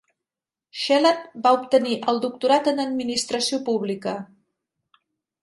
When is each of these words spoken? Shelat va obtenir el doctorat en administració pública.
Shelat 0.83 1.19
va 1.43 1.51
obtenir 1.57 1.97
el 2.13 2.21
doctorat 2.25 2.71
en 2.73 2.83
administració 2.85 3.61
pública. 3.69 4.17